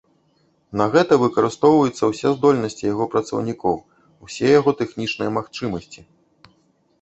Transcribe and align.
На 0.79 0.85
гэта 0.93 1.17
выкарыстоўваюцца 1.23 2.03
ўсе 2.11 2.31
здольнасці 2.37 2.83
яго 2.93 3.05
працаўнікоў, 3.17 3.77
усе 4.29 4.47
яго 4.59 4.75
тэхнічныя 4.81 5.29
магчымасці. 5.39 6.01